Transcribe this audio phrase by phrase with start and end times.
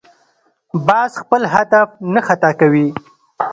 [0.87, 2.87] باز خپل هدف نه خطا کوي